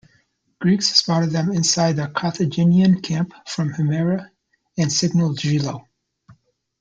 Greeks 0.59 0.87
spotted 0.95 1.29
them 1.29 1.51
inside 1.51 1.91
the 1.97 2.07
Carthaginian 2.07 3.01
camp 3.03 3.35
from 3.45 3.71
Himera 3.75 4.31
and 4.75 4.91
signaled 4.91 5.37
Gelo. 5.37 5.85